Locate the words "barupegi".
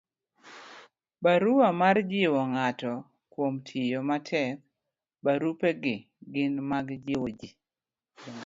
5.25-5.95